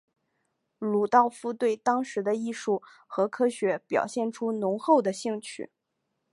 [0.79, 5.69] 鲁道夫对当时的艺术和科学表现出浓厚的兴趣。